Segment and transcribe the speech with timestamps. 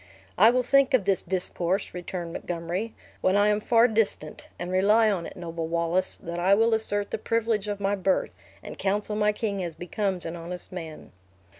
[0.35, 5.11] "I will think of this discourse," returned Montgomery, "when I am far distant; and rely
[5.11, 9.15] on it, noble Wallace that I will assert the privilege of my birth, and counsel
[9.15, 11.11] my king as becomes an honest man."